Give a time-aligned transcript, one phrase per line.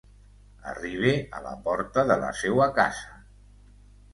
[0.71, 3.17] Arribe a la porta de la seua casa.